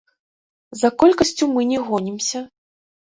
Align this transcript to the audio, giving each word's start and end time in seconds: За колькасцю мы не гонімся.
За 0.81 0.89
колькасцю 1.03 1.47
мы 1.57 1.61
не 1.73 1.79
гонімся. 1.91 2.43